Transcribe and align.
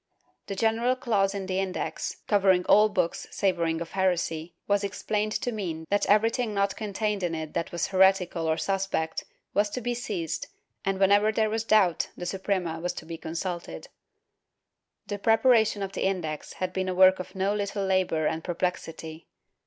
IV] 0.49 0.57
GENERAL 0.57 0.93
INSPECTION 0.93 1.11
487 1.11 1.27
general 1.27 1.29
clause 1.29 1.35
in 1.35 1.45
the 1.45 1.59
Index, 1.59 2.17
covering 2.27 2.65
all 2.65 2.89
books 2.89 3.27
savoring 3.29 3.81
of 3.81 3.91
heresy, 3.91 4.55
was 4.67 4.83
explained 4.83 5.31
to 5.33 5.51
mean 5.51 5.85
that 5.91 6.07
everything 6.07 6.55
not 6.55 6.75
contained 6.75 7.21
in 7.21 7.35
it 7.35 7.53
that 7.53 7.71
was 7.71 7.85
heretical 7.89 8.47
or 8.47 8.57
suspect 8.57 9.25
was 9.53 9.69
to 9.69 9.79
be 9.79 9.93
seized, 9.93 10.47
and 10.83 10.99
whenever 10.99 11.31
there 11.31 11.51
was 11.51 11.63
doubt 11.63 12.09
the 12.17 12.25
Suprema 12.25 12.79
was 12.79 12.93
to 12.93 13.05
be 13.05 13.15
consulted/ 13.19 13.89
The 15.05 15.19
preparation 15.19 15.83
of 15.83 15.91
the 15.91 16.01
Index 16.05 16.53
had 16.53 16.73
been 16.73 16.89
a 16.89 16.95
work 16.95 17.19
of 17.19 17.35
no 17.35 17.53
little 17.53 17.85
labor 17.85 18.25
and 18.25 18.43
perplexity. 18.43 19.27